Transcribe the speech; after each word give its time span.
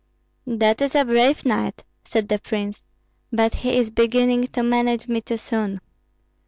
"That 0.47 0.81
is 0.81 0.95
a 0.95 1.05
brave 1.05 1.45
knight," 1.45 1.83
said 2.05 2.27
the 2.27 2.39
prince, 2.39 2.87
"but 3.31 3.53
he 3.53 3.77
is 3.77 3.91
beginning 3.91 4.47
to 4.47 4.63
manage 4.63 5.07
me 5.07 5.21
too 5.21 5.37
soon." 5.37 5.79